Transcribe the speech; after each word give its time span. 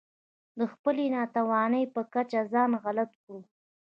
د 0.57 0.59
خپلې 0.73 1.05
ناتوانۍ 1.15 1.83
په 1.95 2.01
کچه 2.13 2.41
ځان 2.53 2.71
غلط 2.83 3.11
کړو. 3.21 3.39